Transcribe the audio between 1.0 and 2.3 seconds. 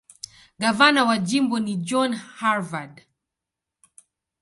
wa jimbo ni John